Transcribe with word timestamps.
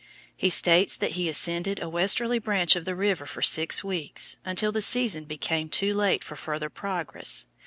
He 0.35 0.49
states 0.49 0.97
that 0.97 1.11
he 1.11 1.29
ascended 1.29 1.79
a 1.79 1.87
westerly 1.87 2.39
branch 2.39 2.75
of 2.75 2.85
the 2.85 2.95
river 2.95 3.27
for 3.27 3.43
six 3.43 3.83
weeks, 3.83 4.37
until 4.43 4.71
the 4.71 4.81
season 4.81 5.25
became 5.25 5.69
too 5.69 5.93
late 5.93 6.23
for 6.23 6.35
farther 6.35 6.71
progress. 6.71 7.45